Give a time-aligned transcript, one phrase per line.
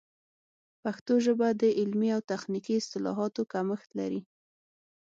[0.83, 4.21] پښتو ژبه د علمي او تخنیکي اصطلاحاتو کمښت لري.